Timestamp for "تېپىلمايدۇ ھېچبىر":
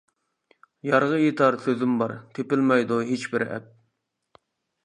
2.39-3.47